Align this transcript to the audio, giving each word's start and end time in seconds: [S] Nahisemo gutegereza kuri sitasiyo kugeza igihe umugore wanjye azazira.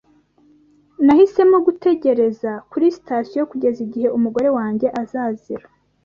[S] 0.03 0.03
Nahisemo 1.05 1.57
gutegereza 1.67 2.51
kuri 2.71 2.85
sitasiyo 2.97 3.41
kugeza 3.51 3.79
igihe 3.87 4.07
umugore 4.17 4.49
wanjye 4.57 4.87
azazira. 5.01 5.65